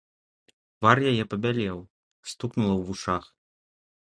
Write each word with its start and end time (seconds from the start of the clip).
Твар 0.77 0.97
яе 1.11 1.23
пабялеў, 1.33 1.77
стукнула 2.33 2.73
ў 2.77 2.81
вушах. 2.89 3.23